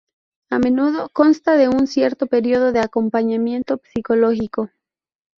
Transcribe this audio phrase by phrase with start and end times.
[0.49, 4.71] A menudo, consta de un cierto período de acompañamiento psicológico.